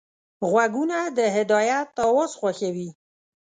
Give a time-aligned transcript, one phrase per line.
[0.49, 2.89] غوږونه د هدایت اواز خوښوي